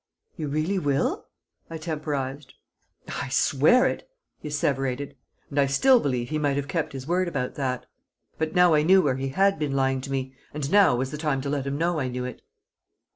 "You 0.35 0.47
really 0.47 0.79
will?" 0.79 1.27
I 1.69 1.77
temporised. 1.77 2.55
"I 3.07 3.29
swear 3.29 3.85
it!" 3.85 4.09
he 4.39 4.47
asseverated; 4.49 5.15
and 5.51 5.59
I 5.59 5.67
still 5.67 5.99
believe 5.99 6.29
he 6.29 6.39
might 6.39 6.55
have 6.57 6.67
kept 6.67 6.93
his 6.93 7.05
word 7.05 7.27
about 7.27 7.53
that. 7.53 7.85
But 8.39 8.55
now 8.55 8.73
I 8.73 8.81
knew 8.81 9.03
where 9.03 9.17
he 9.17 9.29
had 9.29 9.59
been 9.59 9.73
lying 9.73 10.01
to 10.01 10.11
me, 10.11 10.33
and 10.55 10.71
now 10.71 10.95
was 10.95 11.11
the 11.11 11.19
time 11.19 11.39
to 11.41 11.49
let 11.51 11.67
him 11.67 11.77
know 11.77 11.99
I 11.99 12.07
knew 12.07 12.25
it. 12.25 12.41